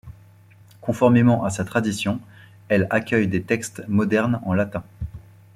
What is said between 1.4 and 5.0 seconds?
à sa tradition, elle accueille des textes modernes en latin.